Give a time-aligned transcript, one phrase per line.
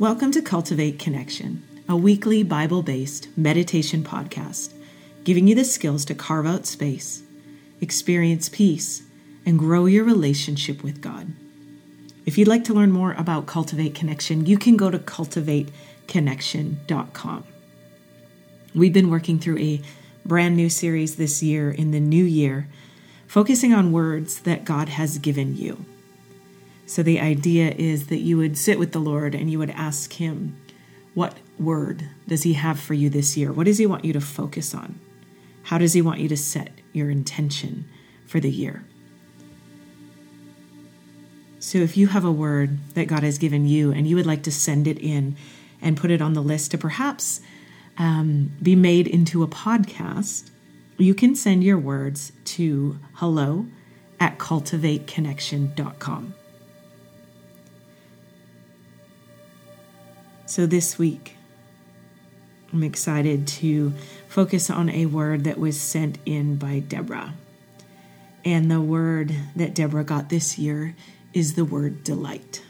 [0.00, 4.72] Welcome to Cultivate Connection, a weekly Bible based meditation podcast,
[5.22, 7.22] giving you the skills to carve out space,
[7.80, 9.04] experience peace,
[9.46, 11.28] and grow your relationship with God.
[12.26, 17.44] If you'd like to learn more about Cultivate Connection, you can go to cultivateconnection.com.
[18.74, 19.80] We've been working through a
[20.26, 22.66] brand new series this year in the new year,
[23.28, 25.84] focusing on words that God has given you.
[26.86, 30.12] So the idea is that you would sit with the Lord and you would ask
[30.14, 30.56] Him,
[31.14, 33.52] What word does He have for you this year?
[33.52, 35.00] What does He want you to focus on?
[35.64, 37.86] How does He want you to set your intention
[38.26, 38.84] for the year?
[41.58, 44.42] So if you have a word that God has given you and you would like
[44.42, 45.36] to send it in
[45.80, 47.40] and put it on the list to perhaps
[47.96, 50.50] um, be made into a podcast,
[50.98, 53.66] you can send your words to hello
[54.20, 56.34] at cultivateconnection.com.
[60.46, 61.36] So this week,
[62.70, 63.94] I'm excited to
[64.28, 67.32] focus on a word that was sent in by Deborah.
[68.44, 70.94] And the word that Deborah got this year
[71.32, 72.62] is the word delight.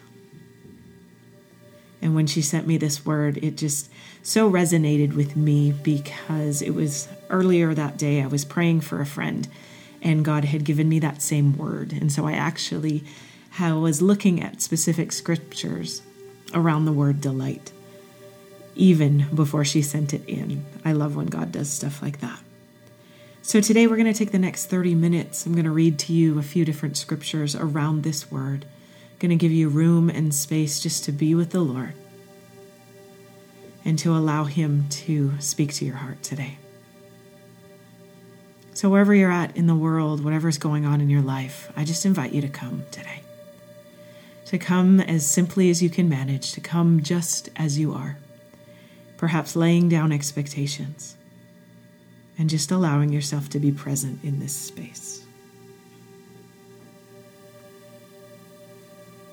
[2.01, 3.91] And when she sent me this word, it just
[4.23, 9.07] so resonated with me because it was earlier that day I was praying for a
[9.07, 9.49] friend
[10.01, 11.93] and God had given me that same word.
[11.93, 13.03] And so I actually
[13.59, 16.03] I was looking at specific scriptures
[16.55, 17.73] around the word delight,
[18.75, 20.65] even before she sent it in.
[20.85, 22.41] I love when God does stuff like that.
[23.43, 25.45] So today we're going to take the next 30 minutes.
[25.45, 28.65] I'm going to read to you a few different scriptures around this word.
[28.65, 31.93] I'm going to give you room and space just to be with the Lord
[33.85, 36.57] and to allow Him to speak to your heart today.
[38.73, 42.07] So, wherever you're at in the world, whatever's going on in your life, I just
[42.07, 43.24] invite you to come today
[44.47, 48.19] to come as simply as you can manage, to come just as you are,
[49.17, 51.17] perhaps laying down expectations
[52.39, 55.25] and just allowing yourself to be present in this space.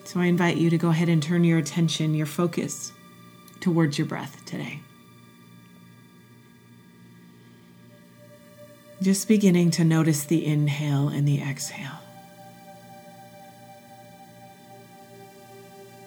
[0.04, 2.92] So I invite you to go ahead and turn your attention, your focus
[3.62, 4.82] towards your breath today.
[9.02, 12.01] Just beginning to notice the inhale and the exhale.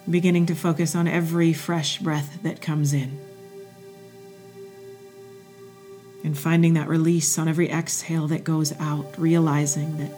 [0.09, 3.19] Beginning to focus on every fresh breath that comes in.
[6.23, 10.11] And finding that release on every exhale that goes out, realizing that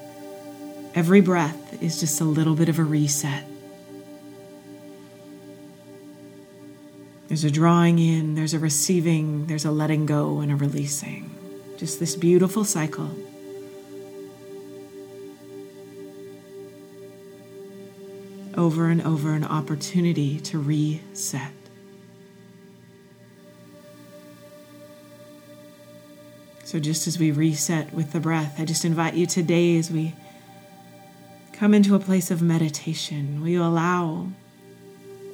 [0.96, 3.44] every breath is just a little bit of a reset.
[7.28, 11.30] There's a drawing in, there's a receiving, there's a letting go, and a releasing.
[11.78, 13.12] Just this beautiful cycle
[18.58, 21.54] over and over an opportunity to reset.
[26.66, 30.14] So, just as we reset with the breath, I just invite you today as we
[31.54, 34.28] come into a place of meditation, will you allow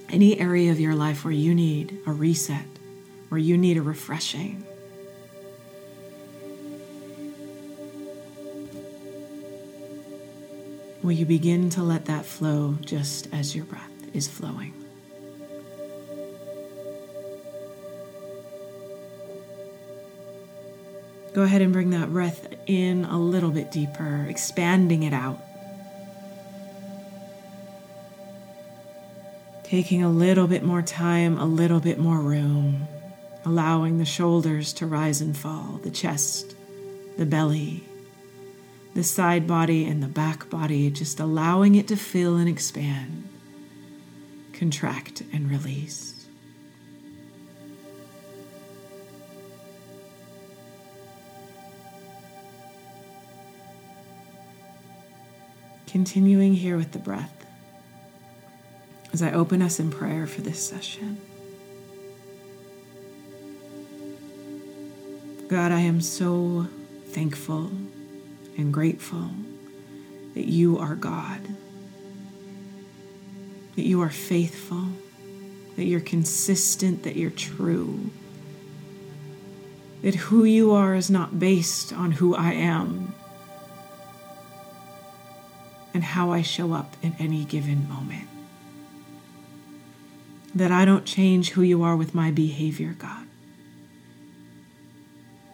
[0.09, 2.67] any area of your life where you need a reset,
[3.29, 4.63] where you need a refreshing?
[11.03, 14.73] Will you begin to let that flow just as your breath is flowing?
[21.33, 25.41] Go ahead and bring that breath in a little bit deeper, expanding it out.
[29.65, 32.87] Taking a little bit more time, a little bit more room,
[33.43, 36.55] allowing the shoulders to rise and fall, the chest,
[37.17, 37.83] the belly,
[38.93, 43.27] the side body and the back body, just allowing it to fill and expand,
[44.53, 46.27] contract and release.
[55.87, 57.45] Continuing here with the breath
[59.11, 61.21] as I open us in prayer for this session.
[65.47, 66.65] God, I am so
[67.09, 67.69] thankful
[68.57, 69.29] and grateful
[70.33, 71.41] that you are God,
[73.75, 74.85] that you are faithful,
[75.75, 78.09] that you're consistent, that you're true,
[80.01, 83.13] that who you are is not based on who I am
[85.93, 88.27] and how I show up in any given moment.
[90.55, 93.27] That I don't change who you are with my behavior, God.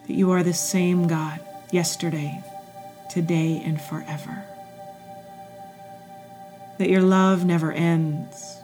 [0.07, 1.39] That you are the same God
[1.71, 2.43] yesterday,
[3.09, 4.45] today and forever.
[6.77, 8.57] That your love never ends.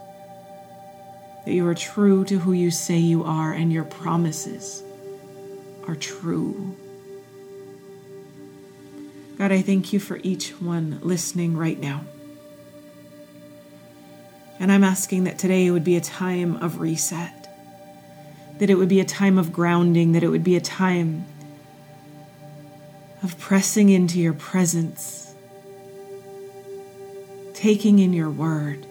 [1.45, 4.83] that you are true to who you say you are and your promises
[5.87, 6.75] are true.
[9.37, 12.03] God, I thank you for each one listening right now.
[14.59, 17.49] And I'm asking that today would be a time of reset,
[18.57, 21.25] that it would be a time of grounding, that it would be a time
[23.25, 25.33] of pressing into your presence,
[27.55, 28.85] taking in your word,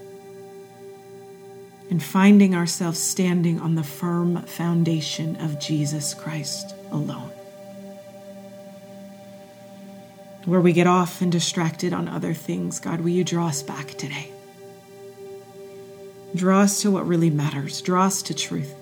[1.88, 7.30] and finding ourselves standing on the firm foundation of Jesus Christ alone.
[10.46, 13.90] Where we get off and distracted on other things, God, will you draw us back
[13.90, 14.32] today?
[16.34, 17.80] Draw us to what really matters.
[17.80, 18.74] Draw us to truth.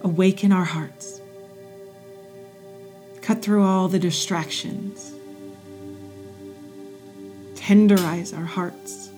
[0.00, 1.21] Awaken our hearts.
[3.22, 5.12] Cut through all the distractions.
[7.54, 9.10] Tenderize our hearts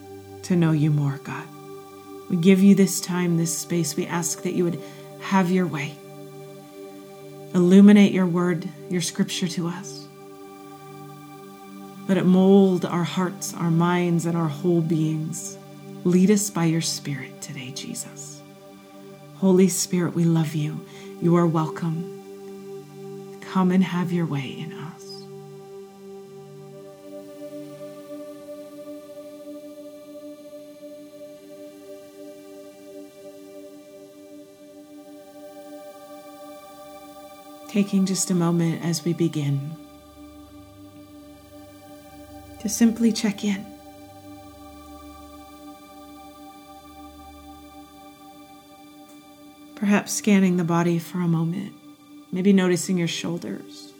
[0.42, 1.48] to know you more, God.
[2.28, 3.96] We give you this time, this space.
[3.96, 4.80] We ask that you would
[5.20, 5.96] have your way.
[7.54, 10.06] Illuminate your word, your scripture to us.
[12.06, 15.56] Let it mold our hearts, our minds, and our whole beings.
[16.04, 18.42] Lead us by your Spirit today, Jesus.
[19.36, 20.84] Holy Spirit, we love you.
[21.22, 22.23] You are welcome.
[23.54, 25.22] Come and have your way in us.
[37.68, 39.70] Taking just a moment as we begin
[42.58, 43.64] to simply check in.
[49.76, 51.72] Perhaps scanning the body for a moment,
[52.34, 53.92] maybe noticing your shoulders.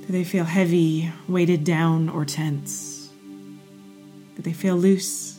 [0.00, 3.10] Do they feel heavy, weighted down, or tense?
[4.34, 5.38] Do they feel loose,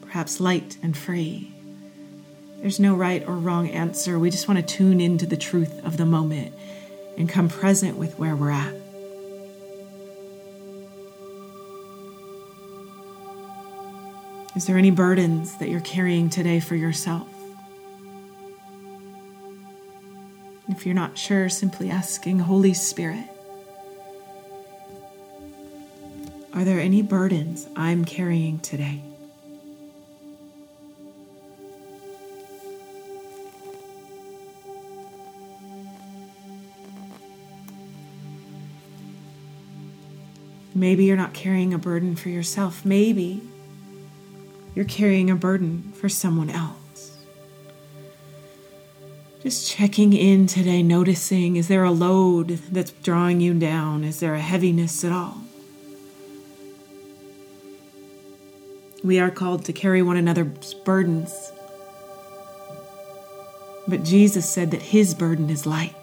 [0.00, 1.52] perhaps light and free?
[2.56, 4.18] There's no right or wrong answer.
[4.18, 6.52] We just want to tune into the truth of the moment
[7.16, 8.74] and come present with where we're at.
[14.56, 17.37] Is there any burdens that you're carrying today for yourself?
[20.78, 23.28] If you're not sure, simply asking Holy Spirit,
[26.54, 29.02] Are there any burdens I'm carrying today?
[40.76, 42.84] Maybe you're not carrying a burden for yourself.
[42.84, 43.42] Maybe
[44.76, 46.87] you're carrying a burden for someone else.
[49.42, 54.02] Just checking in today, noticing is there a load that's drawing you down?
[54.04, 55.38] Is there a heaviness at all?
[59.04, 61.52] We are called to carry one another's burdens.
[63.86, 65.94] But Jesus said that his burden is light,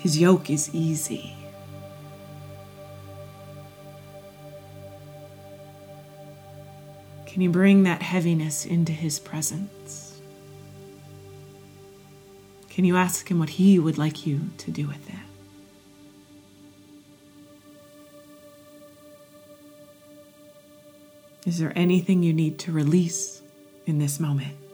[0.00, 1.36] his yoke is easy.
[7.36, 10.05] Can you bring that heaviness into His presence?
[12.76, 15.14] Can you ask Him what He would like you to do with it?
[21.46, 23.40] Is there anything you need to release
[23.86, 24.65] in this moment?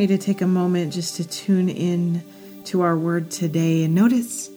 [0.00, 2.22] Want you to take a moment just to tune in
[2.64, 4.48] to our word today and notice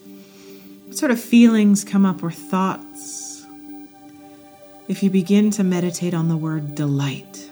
[0.86, 3.46] what sort of feelings come up or thoughts
[4.88, 7.50] if you begin to meditate on the word delight.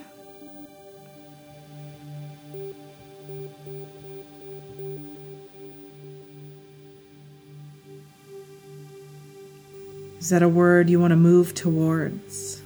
[10.17, 12.60] Is that a word you want to move towards?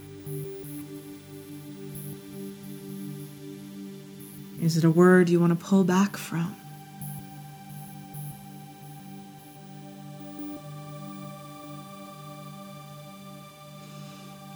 [4.66, 6.56] Is it a word you want to pull back from?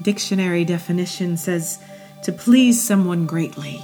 [0.02, 1.78] Dictionary definition says
[2.24, 3.84] to please someone greatly.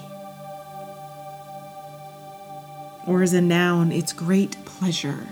[3.05, 5.27] Or as a noun, it's great pleasure.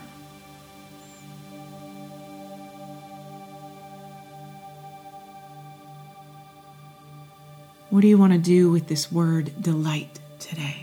[7.90, 10.83] What do you want to do with this word delight today?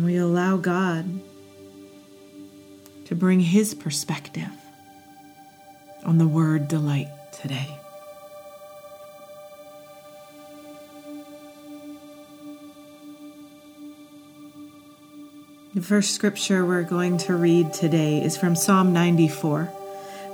[0.00, 1.04] And we allow God
[3.04, 4.48] to bring His perspective
[6.06, 7.68] on the word delight today.
[15.74, 19.70] The first scripture we're going to read today is from Psalm 94,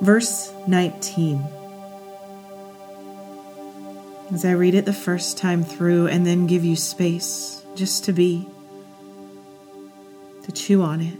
[0.01, 1.45] verse 19.
[4.33, 8.13] As I read it the first time through and then give you space just to
[8.13, 8.49] be,
[10.47, 11.19] to chew on it,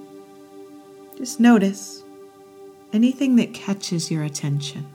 [1.19, 2.05] just notice
[2.93, 4.87] anything that catches your attention.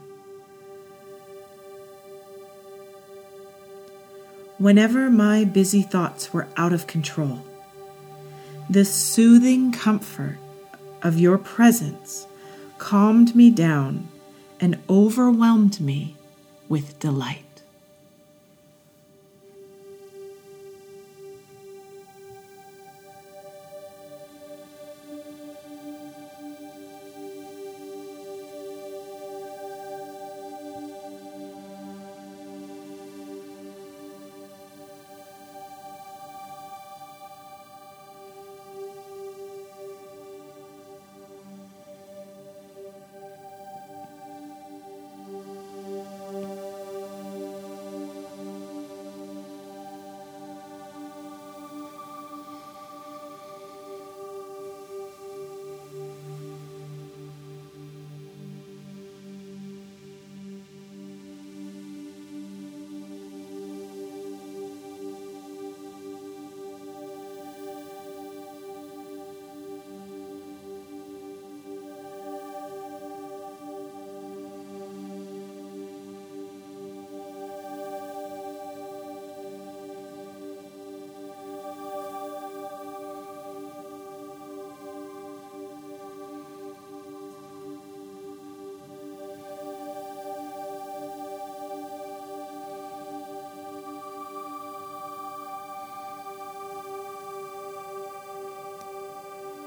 [4.56, 7.44] Whenever my busy thoughts were out of control,
[8.70, 10.38] the soothing comfort
[11.02, 12.26] of your presence
[12.78, 14.08] calmed me down
[14.60, 16.16] and overwhelmed me
[16.70, 17.51] with delight.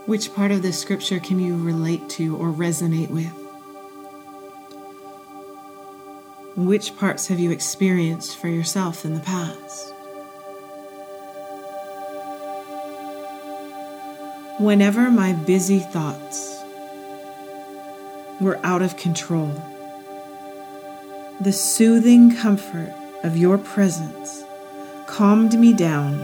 [0.05, 3.33] Which part of the scripture can you relate to or resonate with?
[6.55, 9.93] Which parts have you experienced for yourself in the past?
[14.59, 16.61] Whenever my busy thoughts
[18.39, 19.59] were out of control,
[21.41, 22.93] the soothing comfort
[23.23, 24.43] of your presence
[25.07, 26.21] calmed me down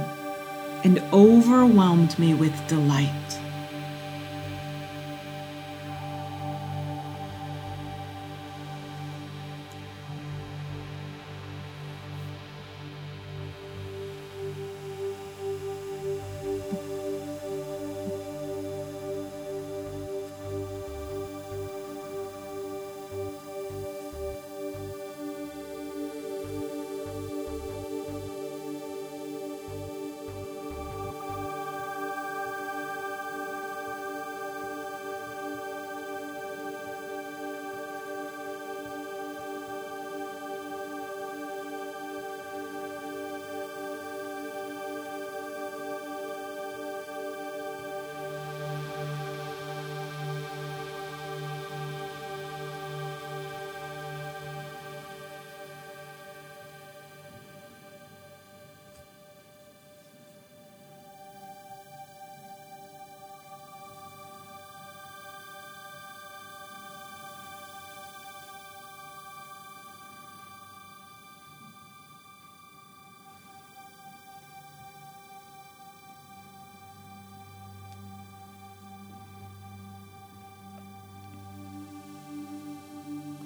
[0.84, 3.41] and overwhelmed me with delight.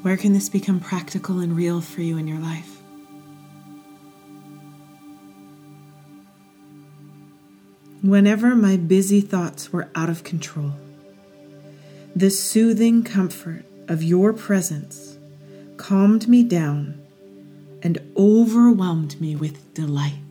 [0.05, 2.77] Where can this become practical and real for you in your life?
[8.03, 10.73] Whenever my busy thoughts were out of control,
[12.15, 15.17] the soothing comfort of your presence
[15.77, 17.01] calmed me down
[17.81, 20.24] and overwhelmed me with delight.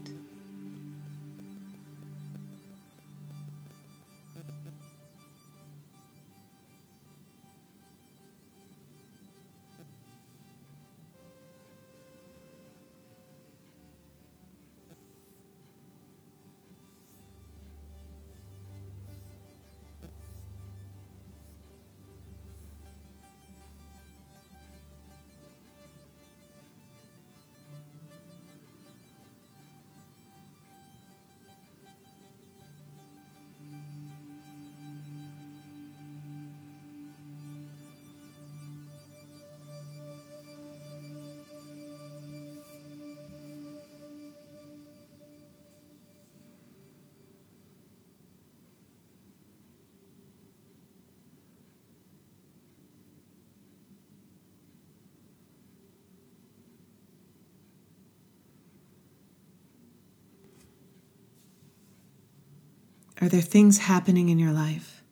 [63.21, 65.03] Are there things happening in your life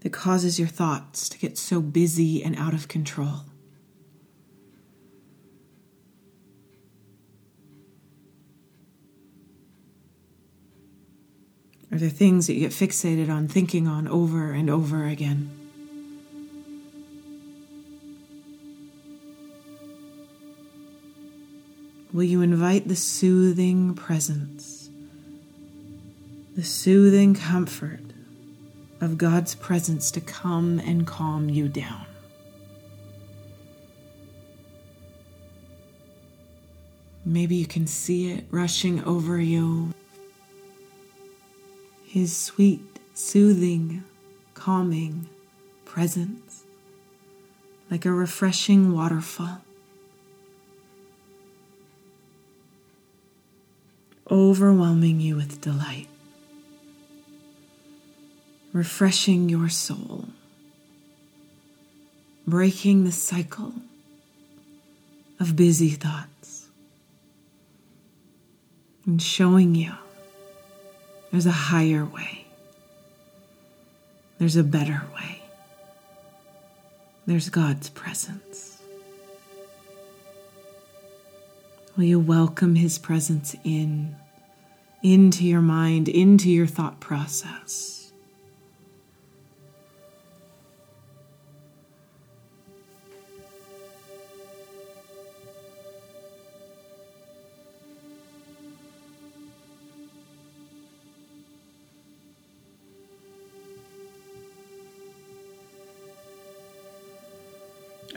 [0.00, 3.42] that causes your thoughts to get so busy and out of control?
[11.94, 15.48] Are there things that you get fixated on thinking on over and over again?
[22.12, 24.83] Will you invite the soothing presence,
[26.54, 28.00] the soothing comfort
[29.00, 32.06] of God's presence to come and calm you down?
[37.24, 39.94] Maybe you can see it rushing over you
[42.14, 44.04] his sweet, soothing,
[44.54, 45.28] calming
[45.84, 46.62] presence,
[47.90, 49.62] like a refreshing waterfall.
[54.30, 56.06] Overwhelming you with delight,
[58.74, 60.24] refreshing your soul,
[62.44, 63.72] breaking the cycle
[65.38, 66.66] of busy thoughts,
[69.06, 69.92] and showing you
[71.30, 72.46] there's a higher way.
[74.38, 75.42] There's a better way.
[77.26, 78.82] There's God's presence.
[81.96, 84.16] Will you welcome His presence in,
[85.00, 88.03] into your mind, into your thought process?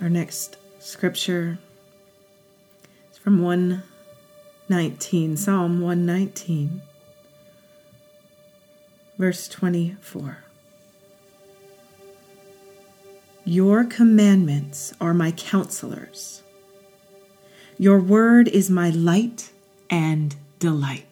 [0.08, 1.60] Our next scripture
[3.12, 6.82] is from 119, Psalm 119,
[9.18, 10.38] verse 24.
[13.44, 16.42] Your commandments are my counselors.
[17.78, 19.52] Your word is my light
[19.90, 21.07] and delight.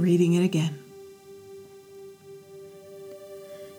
[0.00, 0.78] Reading it again.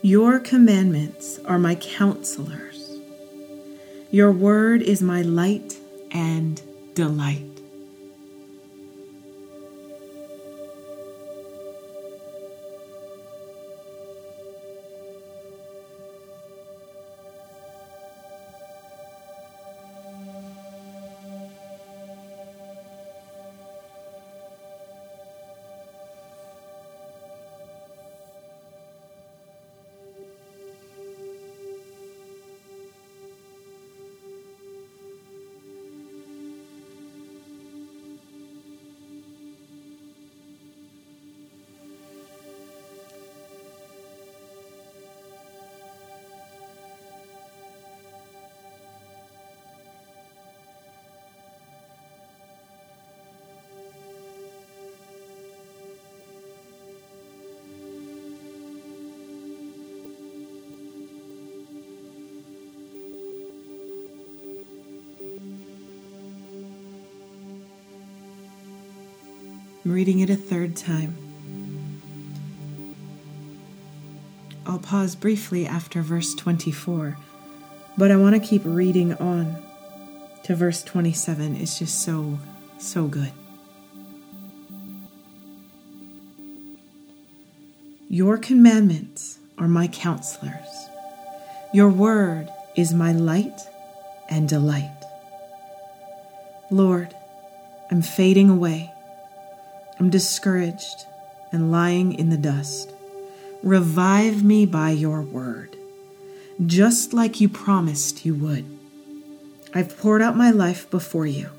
[0.02, 2.98] Your commandments are my counselors.
[4.10, 5.78] Your word is my light
[6.12, 6.62] and
[6.96, 7.51] delight.
[69.84, 71.16] Reading it a third time.
[74.66, 77.18] I'll pause briefly after verse 24,
[77.98, 79.58] but I want to keep reading on.
[80.44, 82.38] to verse 27 is just so,
[82.78, 83.32] so good.
[88.10, 90.90] Your commandments are my counselors.
[91.74, 93.62] Your word is my light
[94.30, 94.92] and delight.
[96.70, 97.16] Lord,
[97.90, 98.92] I'm fading away.
[100.02, 101.06] I'm discouraged
[101.52, 102.92] and lying in the dust.
[103.62, 105.78] Revive me by your word,
[106.66, 108.66] just like you promised you would.
[109.76, 111.52] I've poured out my life before you,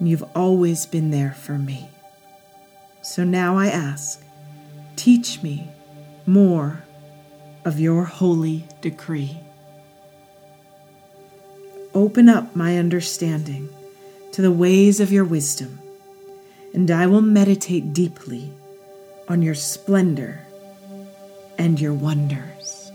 [0.00, 1.88] and you've always been there for me.
[3.00, 4.20] So now I ask,
[4.96, 5.70] teach me
[6.26, 6.82] more
[7.64, 9.38] of your holy decree.
[11.94, 13.68] Open up my understanding
[14.32, 15.78] to the ways of your wisdom,
[16.72, 18.52] and I will meditate deeply
[19.28, 20.40] on your splendor
[21.58, 22.92] and your wonders.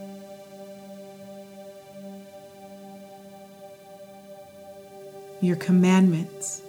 [5.42, 6.62] Your commandments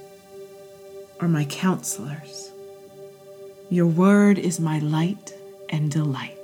[1.21, 2.51] are my counselors.
[3.71, 5.33] Your word is my light
[5.71, 6.36] and delight.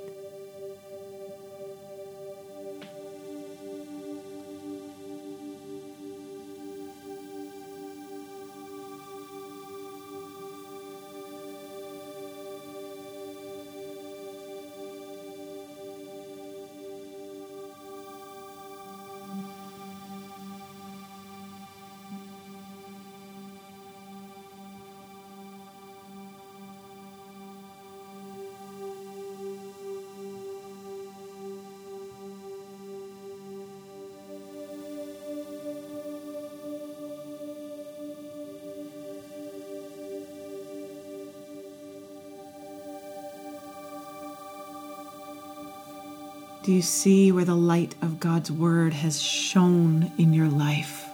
[46.63, 51.05] Do you see where the light of God's Word has shone in your life?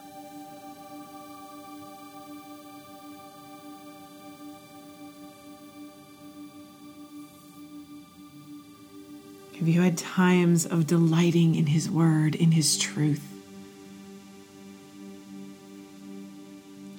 [9.58, 13.28] Have you had times of delighting in His Word, in His truth?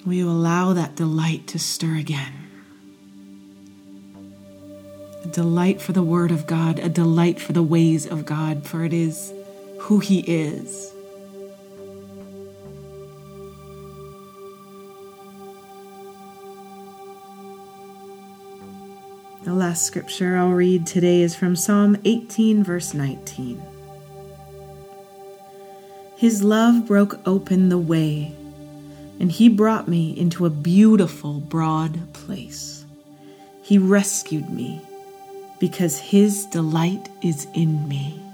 [0.05, 2.40] Will you allow that delight to stir again?
[5.31, 8.93] Delight for the Word of God, a delight for the ways of God, for it
[8.93, 9.33] is
[9.79, 10.93] who He is.
[19.43, 23.61] The last scripture I'll read today is from Psalm 18, verse 19.
[26.15, 28.35] His love broke open the way,
[29.19, 32.85] and he brought me into a beautiful, broad place.
[33.63, 34.81] He rescued me
[35.61, 38.30] because his delight is in me.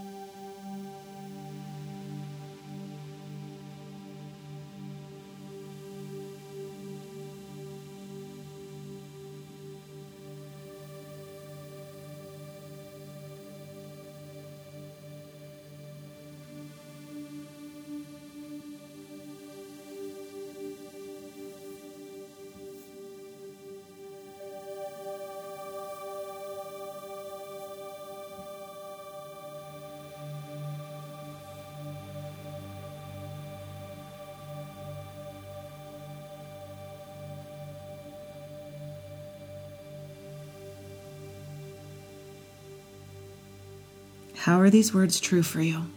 [44.47, 45.87] How are these words true for you?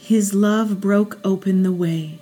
[0.00, 2.18] His love broke open the way,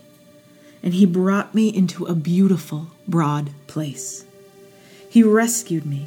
[0.83, 4.27] and he brought me into a beautiful, broad place.
[5.09, 6.07] He rescued me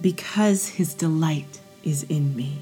[0.00, 2.58] because his delight is in me.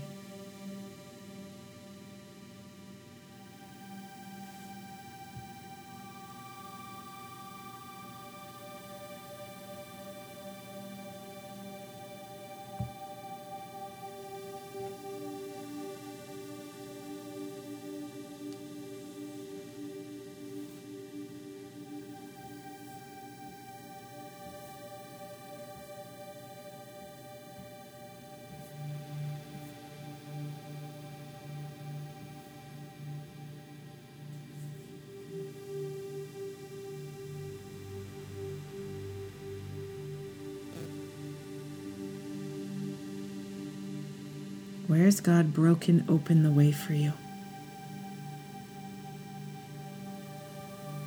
[44.98, 47.12] Where's God broken open the way for you?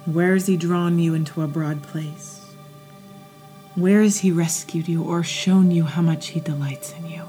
[0.05, 2.39] Where has He drawn you into a broad place?
[3.73, 7.23] Where has He rescued you or shown you how much He delights in you?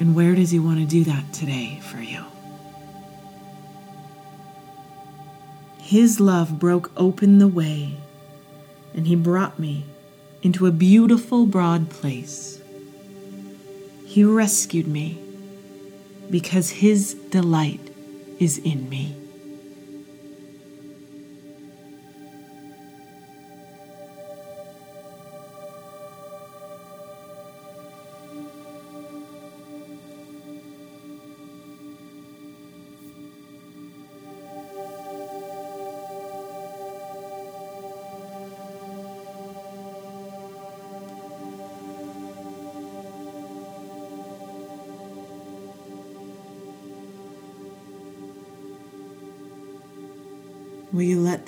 [0.00, 2.24] And where does He want to do that today for you?
[5.78, 7.98] His love broke open the way,
[8.94, 9.84] and He brought me
[10.42, 12.60] into a beautiful, broad place.
[14.04, 15.18] He rescued me
[16.30, 17.94] because His delight
[18.38, 19.21] is in me.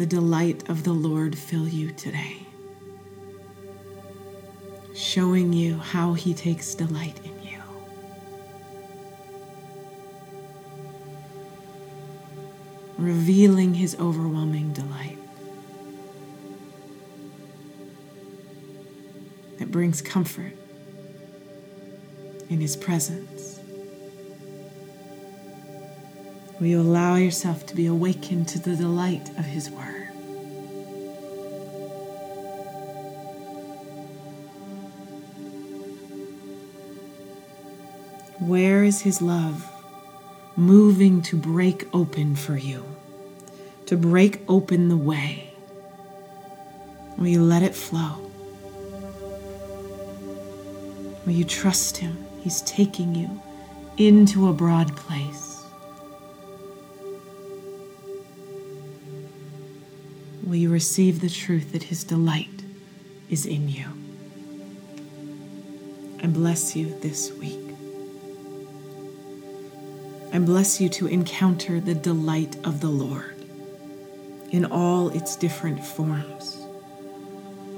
[0.04, 2.46] The delight of the Lord fill you today?
[4.94, 7.58] Showing you how He takes delight in you.
[12.98, 15.16] Revealing His overwhelming delight
[19.58, 20.52] that brings comfort
[22.50, 23.53] in His presence.
[26.60, 30.08] Will you allow yourself to be awakened to the delight of His Word?
[38.38, 39.68] Where is His love
[40.56, 42.84] moving to break open for you?
[43.86, 45.54] To break open the way?
[47.18, 48.30] Will you let it flow?
[51.26, 52.16] Will you trust Him?
[52.40, 53.42] He's taking you
[53.96, 55.53] into a broad place.
[60.44, 62.62] Will you receive the truth that His delight
[63.30, 63.86] is in you.
[66.22, 67.60] I bless you this week.
[70.32, 73.34] I bless you to encounter the delight of the Lord
[74.50, 76.60] in all its different forms.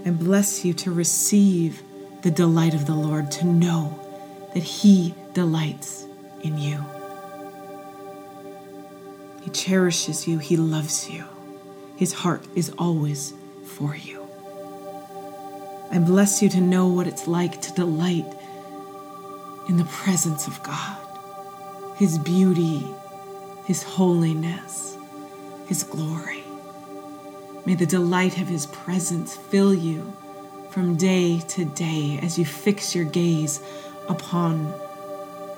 [0.05, 1.83] I bless you to receive
[2.22, 3.98] the delight of the Lord, to know
[4.55, 6.07] that He delights
[6.42, 6.85] in you.
[9.42, 11.24] He cherishes you, He loves you.
[11.97, 13.33] His heart is always
[13.65, 14.27] for you.
[15.91, 18.27] I bless you to know what it's like to delight
[19.69, 20.99] in the presence of God,
[21.97, 22.87] His beauty,
[23.65, 24.97] His holiness,
[25.67, 26.45] His glory.
[27.65, 30.13] May the delight of His presence fill you
[30.71, 33.61] from day to day as you fix your gaze
[34.09, 34.73] upon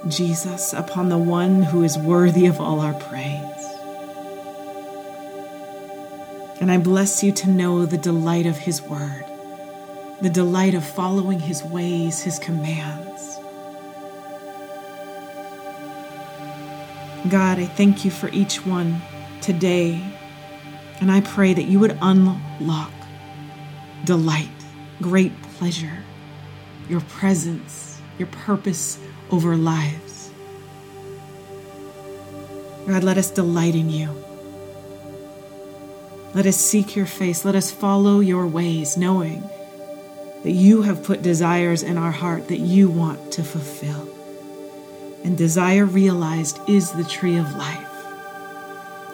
[0.06, 3.57] Jesus, upon the one who is worthy of all our praise.
[6.60, 9.24] And I bless you to know the delight of His word,
[10.20, 13.38] the delight of following His ways, His commands.
[17.28, 19.00] God, I thank you for each one
[19.40, 20.02] today.
[21.00, 22.92] And I pray that you would unlock
[24.04, 24.48] delight,
[25.00, 26.04] great pleasure,
[26.88, 28.98] your presence, your purpose
[29.30, 30.30] over lives.
[32.86, 34.27] God, let us delight in you.
[36.34, 37.44] Let us seek your face.
[37.44, 39.48] Let us follow your ways, knowing
[40.42, 44.08] that you have put desires in our heart that you want to fulfill.
[45.24, 47.88] And desire realized is the tree of life.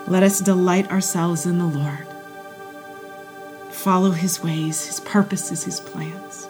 [0.09, 2.07] Let us delight ourselves in the Lord.
[3.70, 6.46] Follow his ways, his purposes, his plans.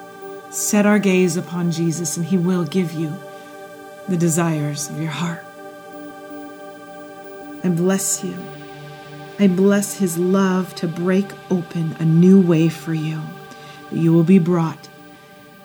[0.51, 3.15] Set our gaze upon Jesus, and he will give you
[4.09, 5.45] the desires of your heart.
[7.63, 8.37] And bless you
[9.39, 13.21] I bless his love to break open a new way for you,
[13.91, 14.89] that you will be brought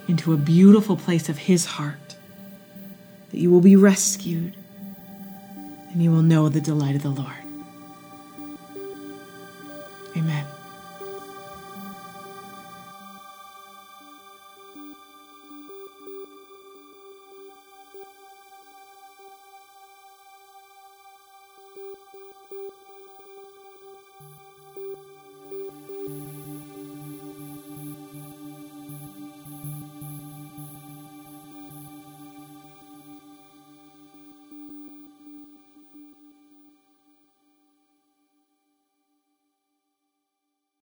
[0.07, 2.15] into a beautiful place of his heart,
[3.29, 4.55] that you will be rescued,
[5.91, 7.38] and you will know the delight of the Lord.